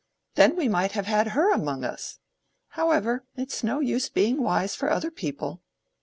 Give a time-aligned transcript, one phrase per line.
[0.33, 2.17] Then we might have had her among us.
[2.69, 5.61] However!—it's no use being wise for other people.